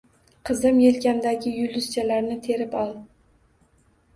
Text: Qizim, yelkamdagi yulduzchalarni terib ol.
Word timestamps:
Qizim, 0.49 0.79
yelkamdagi 0.83 1.53
yulduzchalarni 1.57 2.39
terib 2.49 2.75
ol. 2.81 2.91